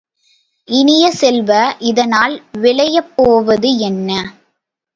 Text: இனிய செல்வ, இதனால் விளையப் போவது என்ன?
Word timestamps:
இனிய 0.67 1.11
செல்வ, 1.11 1.51
இதனால் 1.81 2.35
விளையப் 2.57 3.13
போவது 3.15 3.77
என்ன? 3.79 4.09